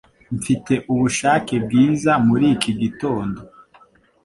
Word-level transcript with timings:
Mfite 0.37 0.73
ubushake 0.93 1.53
bwiza 1.65 2.11
muri 2.27 2.45
iki 2.55 2.71
gitondo. 2.81 3.39